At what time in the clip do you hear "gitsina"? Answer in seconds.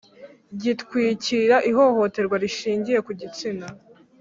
3.19-3.67